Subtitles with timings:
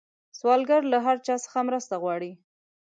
[0.37, 1.35] سوالګر له هر چا
[1.67, 2.31] مرسته غواړي